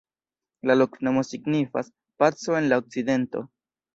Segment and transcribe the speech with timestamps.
[0.69, 1.91] La loknomo signifas:
[2.23, 3.45] "paco en la okcidento".